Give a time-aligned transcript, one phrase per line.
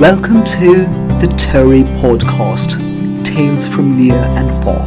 [0.00, 0.84] Welcome to
[1.20, 2.82] the Terry Podcast
[3.22, 4.80] Tales from Near and Far.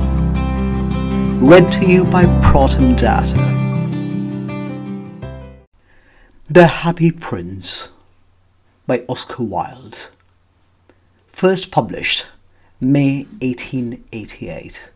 [1.39, 3.38] Read to you by Protum Data.
[6.49, 7.91] The Happy Prince
[8.88, 10.09] by Oscar Wilde.
[11.27, 12.25] First published
[12.82, 14.89] May 1888.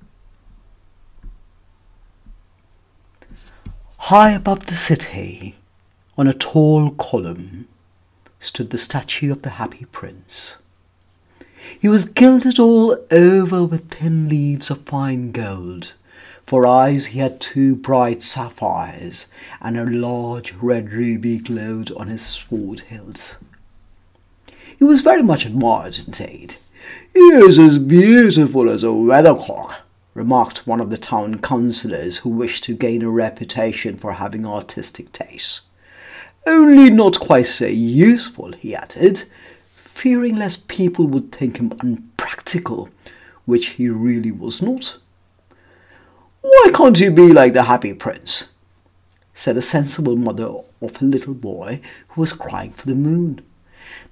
[4.00, 5.58] High above the city,
[6.18, 7.68] on a tall column,
[8.40, 10.58] stood the statue of the Happy Prince.
[11.80, 15.94] He was gilded all over with thin leaves of fine gold.
[16.46, 19.30] For eyes he had two bright sapphires,
[19.60, 23.38] and a large red ruby glowed on his sword hilt.
[24.78, 26.56] He was very much admired indeed.
[27.14, 29.82] He is as beautiful as a weathercock,
[30.14, 35.12] remarked one of the town councillors who wished to gain a reputation for having artistic
[35.12, 35.62] taste.
[36.48, 39.24] Only not quite so useful, he added,
[39.76, 42.88] fearing lest people would think him unpractical,
[43.44, 44.96] which he really was not.
[46.40, 48.54] Why can't you be like the happy prince?
[49.34, 50.46] said a sensible mother
[50.82, 53.42] of a little boy who was crying for the moon.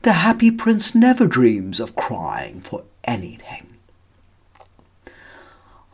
[0.02, 3.78] The happy prince never dreams of crying for anything.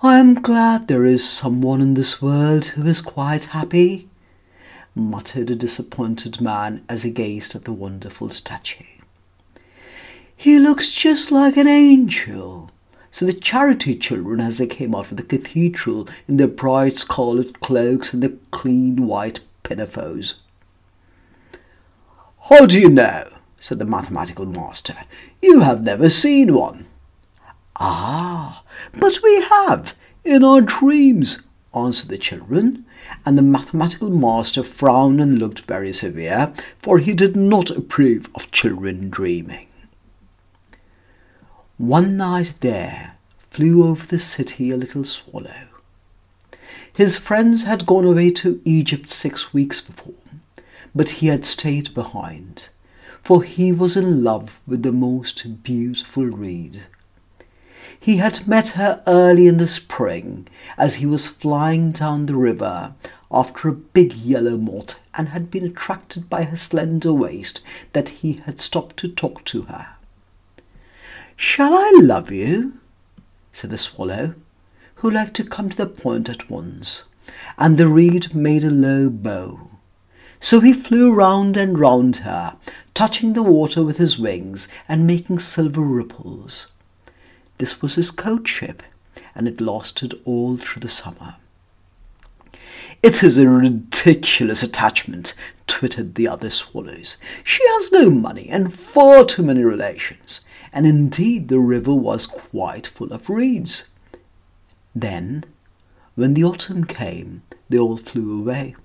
[0.02, 4.10] I am glad there is someone in this world who is quite happy,
[4.96, 8.84] muttered a disappointed man as he gazed at the wonderful statue.
[10.36, 12.72] He looks just like an angel,
[13.12, 17.60] said the charity children as they came out of the cathedral in their bright scarlet
[17.60, 20.36] cloaks and their clean white pinafores.
[22.50, 23.30] How do you know?
[23.60, 24.98] said the mathematical master.
[25.42, 26.88] You have never seen one.
[27.80, 28.64] Ah,
[29.00, 29.96] but we have,
[30.26, 32.86] in our dreams, answered the children,
[33.26, 38.52] and the mathematical master frowned and looked very severe, for he did not approve of
[38.52, 39.68] children dreaming.
[41.78, 45.68] One night there flew over the city a little swallow.
[46.96, 50.14] His friends had gone away to Egypt six weeks before,
[50.94, 52.70] but he had stayed behind,
[53.22, 56.84] for he was in love with the most beautiful reed.
[58.00, 60.48] He had met her early in the spring
[60.78, 62.94] as he was flying down the river
[63.32, 67.62] after a big yellow moth and had been attracted by her slender waist
[67.94, 69.88] that he had stopped to talk to her.
[71.36, 72.74] Shall I love you?
[73.54, 74.36] said the swallow,
[74.96, 77.06] who liked to come to the point at once,
[77.58, 79.68] and the reed made a low bow.
[80.40, 82.56] So he flew round and round her,
[82.94, 86.68] touching the water with his wings and making silver ripples.
[87.62, 88.82] This was his courtship,
[89.36, 91.36] and it lasted all through the summer.
[93.04, 95.36] It is a ridiculous attachment,
[95.68, 97.18] twittered the other swallows.
[97.44, 100.42] She has no money and far too many relations,
[100.74, 103.92] and indeed the river was quite full of reeds.
[104.96, 105.44] Then,
[106.16, 108.76] when the autumn came, they all flew away.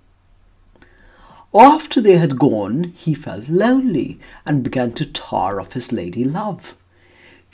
[1.55, 6.77] After they had gone, he felt lonely and began to tire of his lady love.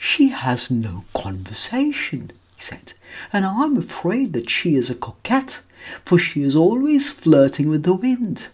[0.05, 2.91] She has no conversation, he said,
[3.31, 5.61] and I'm afraid that she is a coquette,
[6.03, 8.49] for she is always flirting with the wind.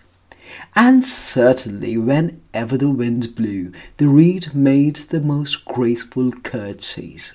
[0.76, 7.34] And certainly, whenever the wind blew, the reed made the most graceful curtsies.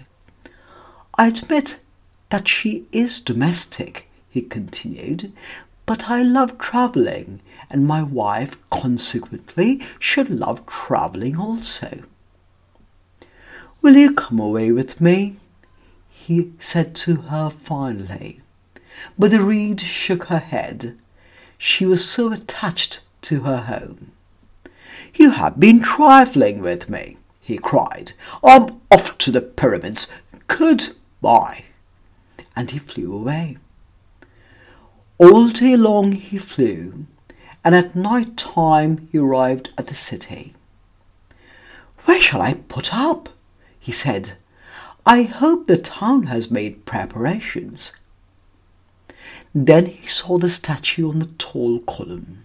[1.19, 1.81] I admit
[2.31, 5.33] that she is domestic, he continued,
[5.87, 12.05] but I love travelling, and my wife, consequently, should love travelling also.
[13.85, 15.37] Will you come away with me?
[16.09, 18.41] he said to her finally.
[19.19, 20.97] But the reed shook her head.
[21.59, 24.13] She was so attached to her home.
[25.15, 28.13] You have been trifling with me, he cried.
[28.43, 30.11] I'm off to the pyramids.
[30.47, 31.65] Goodbye.
[32.57, 33.59] And he flew away.
[35.19, 37.05] All day long he flew,
[37.63, 40.55] and at night time he arrived at the city.
[42.07, 43.29] Where shall I put up?
[43.85, 44.39] He said.
[45.05, 47.93] I hope the town has made preparations.
[49.55, 52.45] Then he saw the statue on the tall column.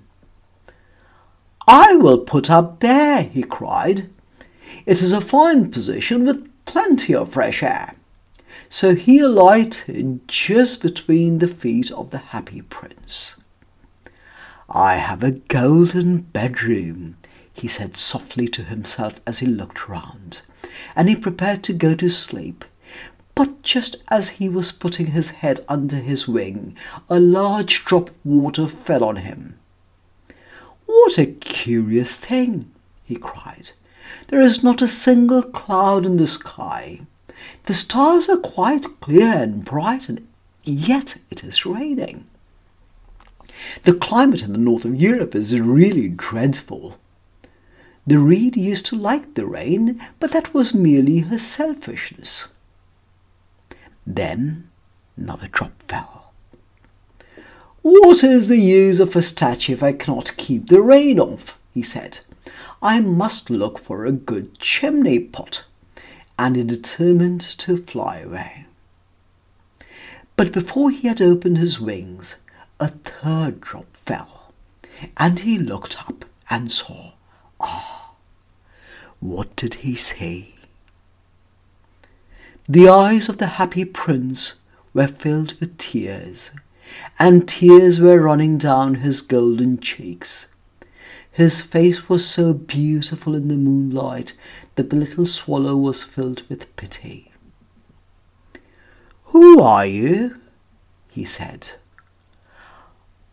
[1.66, 4.10] I will put up there, he cried.
[4.86, 7.96] It is a fine position with plenty of fresh air.
[8.70, 13.38] So he alighted just between the feet of the happy prince.
[14.70, 17.16] I have a golden bedroom,
[17.54, 20.42] he said softly to himself as he looked round,
[20.96, 22.66] and he prepared to go to sleep.
[23.36, 26.76] But just as he was putting his head under his wing,
[27.10, 29.58] a large drop of water fell on him.
[30.86, 32.72] What a curious thing!
[33.06, 33.72] he cried.
[34.28, 37.02] There is not a single cloud in the sky.
[37.64, 40.28] The stars are quite clear and bright, and
[40.64, 42.26] yet it is raining.
[43.84, 46.98] The climate in the north of Europe is really dreadful.
[48.10, 52.48] The reed used to like the rain, but that was merely her selfishness.
[54.04, 54.68] Then
[55.16, 56.34] another drop fell.
[57.84, 61.60] What is the use of a statue if I cannot keep the rain off?
[61.72, 62.22] he said.
[62.82, 65.66] I must look for a good chimney pot.
[66.40, 68.66] And he determined to fly away.
[70.36, 72.38] But before he had opened his wings,
[72.80, 74.52] a third drop fell,
[75.16, 77.12] and he looked up and saw,
[77.60, 77.99] ah,
[79.20, 80.54] what did he say?
[82.68, 84.62] The eyes of the happy prince
[84.94, 86.52] were filled with tears,
[87.18, 90.54] and tears were running down his golden cheeks.
[91.32, 94.38] His face was so beautiful in the moonlight
[94.76, 97.32] that the little swallow was filled with pity.
[99.26, 100.40] Who are you?
[101.10, 101.72] he said.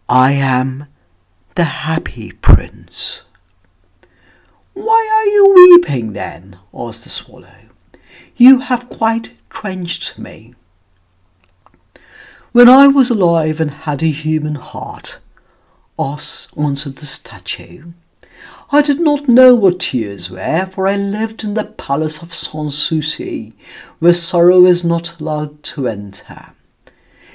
[0.09, 0.87] I am
[1.57, 3.26] the happy prince.
[4.77, 6.59] Why are you weeping then?
[6.75, 7.71] asked the swallow.
[8.37, 10.55] You have quite drenched me.
[12.53, 15.19] When I was alive and had a human heart,
[15.99, 17.93] Os answered the statue,
[18.71, 22.77] I did not know what tears were, for I lived in the palace of Sans
[22.77, 23.55] Souci,
[23.99, 26.53] where sorrow is not allowed to enter.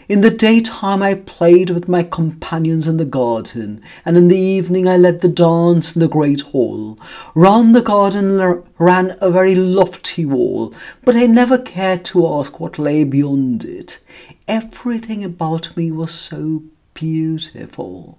[0.09, 4.87] In the daytime I played with my companions in the garden, and in the evening
[4.87, 6.97] I led the dance in the great hall.
[7.35, 10.73] Round the garden ran a very lofty wall,
[11.05, 14.03] but I never cared to ask what lay beyond it.
[14.47, 16.63] Everything about me was so
[16.93, 18.17] beautiful.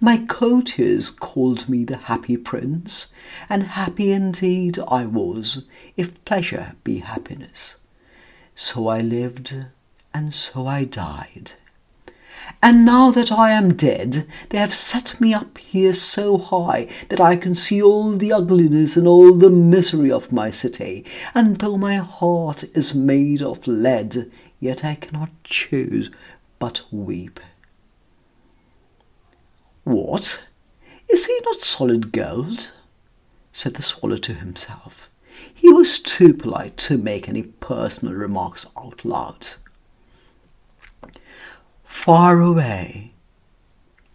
[0.00, 3.12] My courtiers called me the happy prince,
[3.48, 5.64] and happy indeed I was,
[5.96, 7.76] if pleasure be happiness.
[8.56, 9.66] So I lived
[10.14, 11.52] and so I died.
[12.62, 17.20] And now that I am dead, they have set me up here so high that
[17.20, 21.04] I can see all the ugliness and all the misery of my city,
[21.34, 24.30] and though my heart is made of lead,
[24.60, 26.10] yet I cannot choose
[26.58, 27.40] but weep.
[29.84, 30.46] What?
[31.08, 32.72] Is he not solid gold?
[33.52, 35.10] said the swallow to himself.
[35.52, 39.48] He was too polite to make any personal remarks out loud.
[41.94, 43.12] Far away,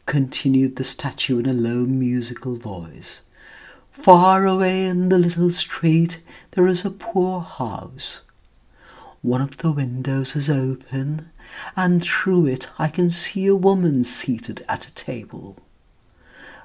[0.06, 3.22] continued the statue in a low musical voice,
[3.92, 6.22] far away in the little street
[6.52, 8.24] there is a poor house.
[9.22, 11.30] One of the windows is open,
[11.78, 15.56] and through it I can see a woman seated at a table.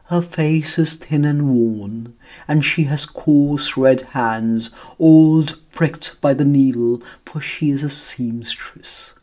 [0.06, 2.14] Her face is thin and worn,
[2.48, 7.90] and she has coarse red hands, all pricked by the needle, for she is a
[7.90, 9.14] seamstress.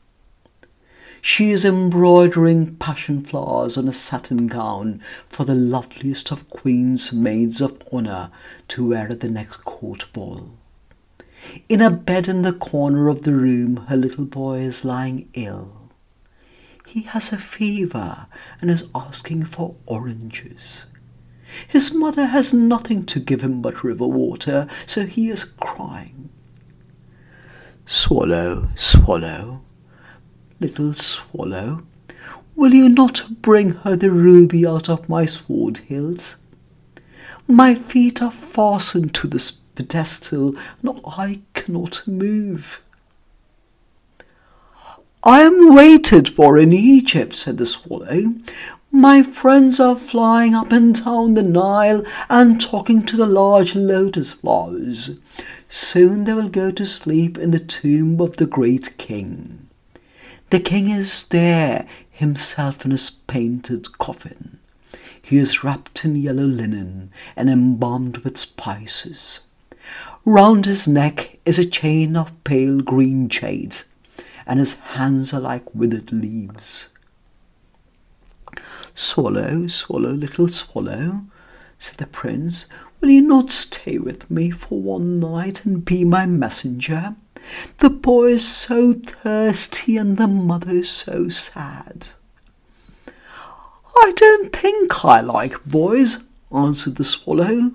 [1.22, 7.62] She is embroidering passion flowers on a satin gown for the loveliest of Queen's maids
[7.62, 8.32] of honour
[8.70, 10.52] to wear at the next court ball.
[11.68, 15.90] In a bed in the corner of the room, her little boy is lying ill.
[16.86, 18.28] He has a fever
[18.62, 20.86] and is asking for oranges.
[21.68, 26.30] His mother has nothing to give him but river water, so he is crying.
[27.86, 29.62] Swallow, swallow,
[30.60, 31.84] little swallow,
[32.56, 36.38] will you not bring her the ruby out of my sword hills?
[37.48, 42.82] My feet are fastened to this pedestal, and I cannot move.
[45.24, 48.36] I am waited for in Egypt, said the swallow.
[48.92, 54.32] My friends are flying up and down the Nile and talking to the large lotus
[54.32, 55.18] flowers.
[55.70, 59.69] Soon they will go to sleep in the tomb of the great king.
[60.50, 64.58] The king is there, himself in his painted coffin.
[65.22, 69.42] He is wrapped in yellow linen and embalmed with spices.
[70.26, 73.78] Round his neck is a chain of pale green jade,
[74.48, 76.90] and his hands are like withered leaves.
[78.96, 81.26] Swallow, swallow, little swallow,
[81.78, 82.66] said the prince,
[83.00, 87.16] will you not stay with me for one night and be my messenger?
[87.78, 92.10] The boy is so thirsty and the mother is so sad.
[94.02, 97.72] I don't think I like boys, answered the swallow.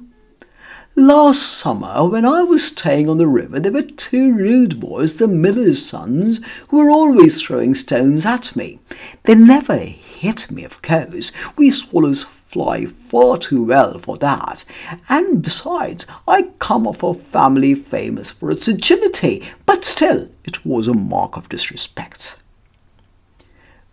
[0.97, 5.27] Last summer, when I was staying on the river, there were two rude boys, the
[5.27, 6.39] miller's sons,
[6.69, 8.79] who were always throwing stones at me.
[9.25, 11.33] They never hit me, of course.
[11.57, 12.23] We swallows
[12.55, 14.65] fly far too well for that,
[15.09, 20.87] and besides, I come of a family famous for its agility, but still it was
[20.87, 22.39] a mark of disrespect.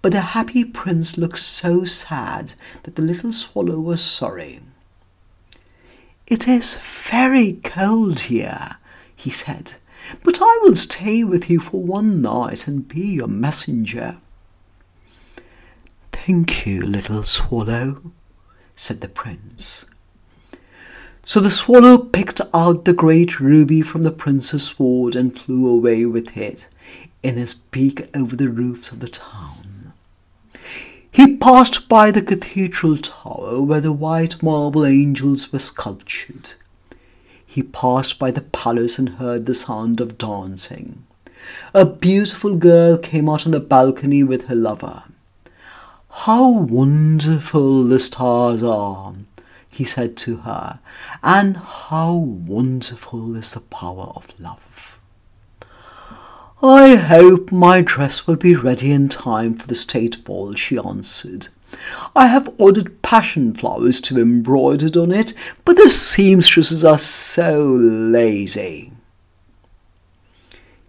[0.03, 2.53] But the happy prince looked so sad
[2.83, 4.59] that the little swallow was sorry.
[6.27, 6.77] It is
[7.09, 8.77] very cold here,
[9.15, 9.73] he said,
[10.23, 14.17] but I will stay with you for one night and be your messenger.
[16.11, 18.11] Thank you, little swallow,
[18.81, 19.85] said the prince.
[21.23, 26.03] So the swallow picked out the great ruby from the prince's sword and flew away
[26.05, 26.65] with it
[27.21, 29.93] in his beak over the roofs of the town.
[31.11, 36.53] He passed by the cathedral tower where the white marble angels were sculptured.
[37.45, 41.03] He passed by the palace and heard the sound of dancing.
[41.75, 45.03] A beautiful girl came out on the balcony with her lover.
[46.13, 49.13] How wonderful the stars are,
[49.69, 50.79] he said to her,
[51.23, 54.99] and how wonderful is the power of love.
[56.61, 61.47] I hope my dress will be ready in time for the state ball, she answered.
[62.15, 65.33] I have ordered passion flowers to be embroidered on it,
[65.65, 68.91] but the seamstresses are so lazy.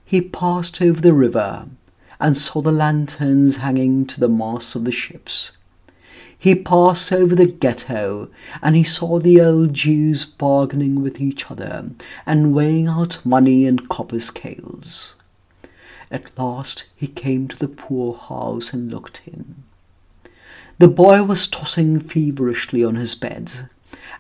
[0.04, 1.68] He passed over the river
[2.22, 5.52] and saw the lanterns hanging to the masts of the ships.
[6.38, 8.30] He passed over the ghetto,
[8.62, 11.90] and he saw the old Jews bargaining with each other
[12.24, 15.16] and weighing out money in copper scales.
[16.12, 19.64] At last he came to the poor house and looked in.
[20.78, 23.68] The boy was tossing feverishly on his bed,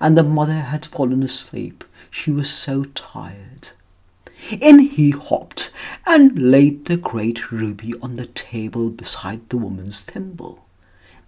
[0.00, 1.84] and the mother had fallen asleep.
[2.10, 3.68] She was so tired.
[4.60, 5.72] In he hopped
[6.06, 10.64] and laid the great ruby on the table beside the woman's thimble.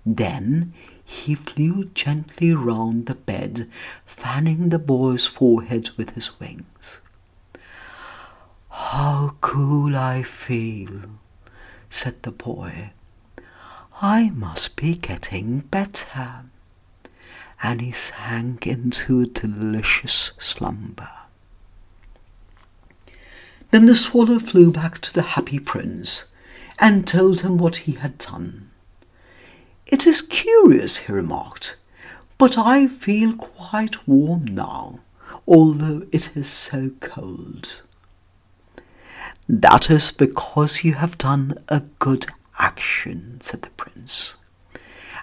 [0.04, 3.70] Then he flew gently round the bed,
[4.06, 7.00] fanning the boy's forehead with his wings.
[8.70, 11.02] How cool I feel,
[11.90, 12.90] said the boy.
[14.02, 16.44] I must be getting better.
[17.62, 21.08] And he sank into a delicious slumber.
[23.74, 26.30] Then the swallow flew back to the happy prince
[26.78, 28.70] and told him what he had done.
[29.84, 31.78] It is curious, he remarked,
[32.38, 35.00] but I feel quite warm now,
[35.48, 37.82] although it is so cold.
[39.48, 42.26] That is because you have done a good
[42.60, 44.36] action, said the prince.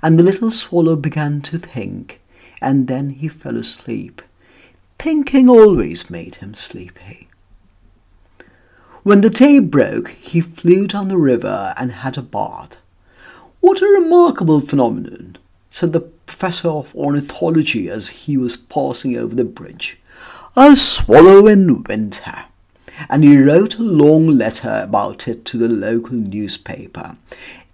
[0.04, 2.20] And the little swallow began to think,
[2.60, 4.22] and then he fell asleep.
[5.00, 7.30] Thinking always made him sleepy.
[9.04, 12.78] When the day broke, he flew down the river and had a bath.
[13.60, 15.40] What a remarkable phenomenon,
[15.72, 19.98] said the professor of ornithology as he was passing over the bridge.
[20.56, 22.46] A swallow in winter.
[23.10, 27.18] And he wrote a long letter about it to the local newspaper.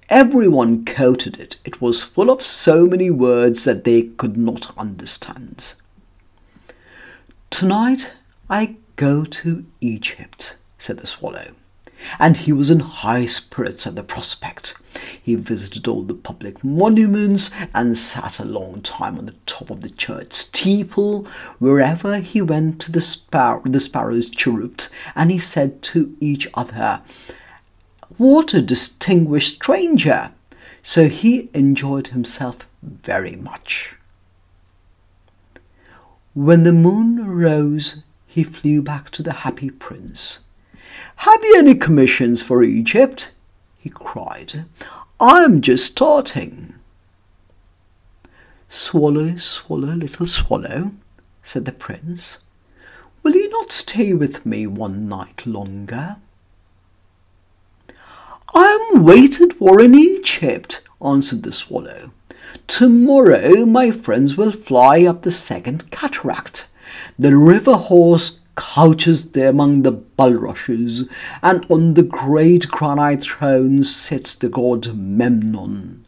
[0.07, 1.57] Everyone quoted it.
[1.65, 5.73] It was full of so many words that they could not understand.
[7.49, 8.13] Tonight
[8.49, 10.55] I go to Egypt
[10.87, 11.51] said the swallow.
[12.17, 14.75] And he was in high spirits at the prospect.
[15.21, 19.81] He visited all the public monuments and sat a long time on the top of
[19.81, 21.27] the church steeple.
[21.59, 27.01] Wherever he went, the, spar- the sparrows chirruped, and he said to each other,
[28.15, 30.31] What a distinguished stranger!
[30.81, 33.95] So he enjoyed himself very much.
[36.33, 40.45] When the moon rose, he flew back to the happy prince
[41.17, 43.33] have you any commissions for Egypt?
[43.77, 44.65] he cried.
[45.19, 46.75] I'm just starting.
[48.69, 50.91] Swallow, swallow, little swallow,
[51.41, 52.39] said the prince.
[53.23, 56.17] Will you not stay with me one night longer?
[58.53, 62.11] I am waited for in Egypt, answered the swallow.
[62.67, 66.69] Tomorrow my friends will fly up the second cataract.
[67.17, 71.07] The river horse couches there among the bulrushes,
[71.41, 76.05] and on the great granite throne sits the god Memnon.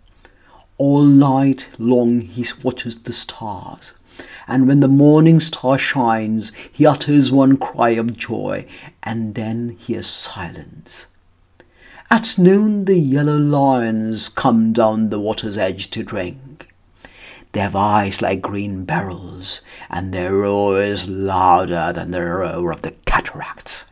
[0.77, 3.94] All night long he watches the stars,
[4.48, 8.65] and when the morning star shines, he utters one cry of joy,
[9.03, 11.06] and then he is silent.
[12.12, 16.39] At noon the yellow lions come down the water's edge to drink.
[17.51, 22.84] They have eyes like green beryls, and their roar is louder than the roar of
[22.84, 23.86] the cataracts.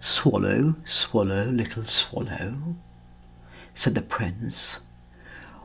[0.00, 2.76] Swallow, swallow, little swallow,
[3.72, 4.80] said the prince.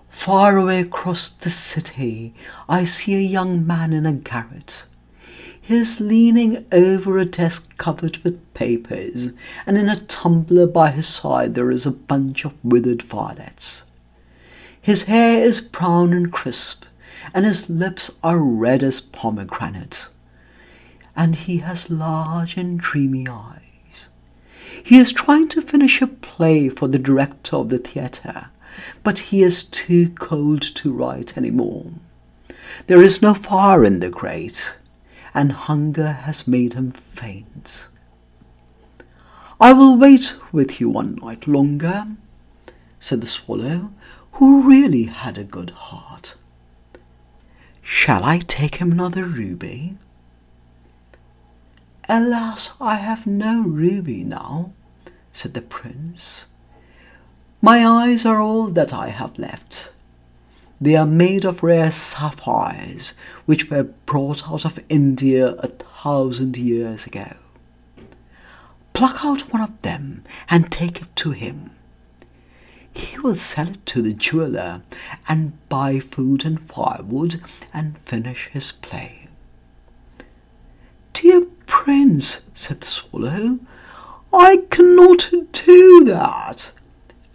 [0.08, 2.34] Far away across the city,
[2.70, 4.86] I see a young man in a garret.
[5.60, 9.34] He is leaning over a desk covered with papers,
[9.66, 13.84] and in a tumbler by his side there is a bunch of withered violets.
[14.88, 16.86] His hair is brown and crisp,
[17.34, 20.08] and his lips are red as pomegranate,
[21.16, 24.10] and he has large and dreamy eyes.
[24.82, 28.50] He is trying to finish a play for the director of the theatre
[29.04, 31.92] but he is too cold to write any more.
[32.88, 34.78] There is no fire in the grate,
[35.34, 37.88] and hunger has made him faint.
[39.60, 42.06] I will wait with you one night longer,
[43.00, 43.92] said the swallow,
[44.38, 46.36] who really had a good heart.
[47.82, 49.98] Shall I take him another ruby?
[52.08, 54.74] Alas, I have no ruby now,
[55.32, 56.46] said the prince.
[57.64, 59.92] My eyes are all that I have left.
[60.80, 63.16] They are made of rare sapphires,
[63.48, 67.38] which were brought out of India a thousand years ago.
[68.94, 71.72] Pluck out one of them and take it to him.
[72.98, 74.82] He will sell it to the jeweller
[75.30, 79.28] and buy food and firewood and finish his play.
[81.14, 83.60] Dear prince, said the swallow,
[84.34, 86.72] I cannot do that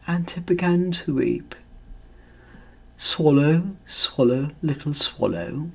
[0.06, 1.54] and he began to weep.
[2.96, 5.70] Swallow, swallow, little swallow,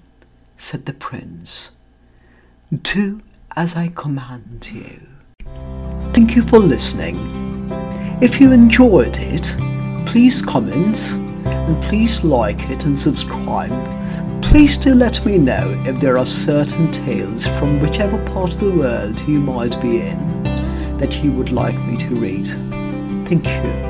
[0.57, 1.77] said the prince,
[2.81, 3.21] do
[3.55, 5.07] as I command you.
[6.13, 7.17] Thank you for listening.
[8.21, 9.55] If you enjoyed it,
[10.17, 11.11] please comment
[11.45, 13.71] and please like it and subscribe.
[14.41, 18.71] Please do let me know if there are certain tales from whichever part of the
[18.71, 20.43] world you might be in
[20.97, 22.47] that you would like me to read.
[23.27, 23.86] Thank you.